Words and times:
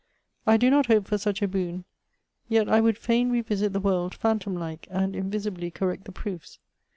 I 0.47 0.57
do 0.57 0.71
not 0.71 0.87
hope 0.87 1.05
for 1.05 1.19
such 1.19 1.43
a 1.43 1.47
boon; 1.47 1.85
yet 2.49 2.67
I 2.67 2.81
would 2.81 2.97
fain 2.97 3.29
revisit 3.29 3.71
the 3.71 3.79
world, 3.79 4.15
phantom 4.15 4.55
like, 4.55 4.87
and 4.89 5.15
invisibly 5.15 5.69
correct 5.69 6.05
the 6.05 6.11
proofs. 6.11 6.57